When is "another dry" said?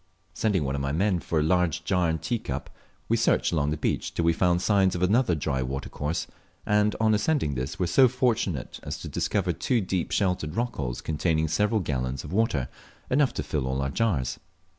5.03-5.61